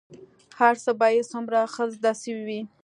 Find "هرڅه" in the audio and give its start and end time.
0.59-0.91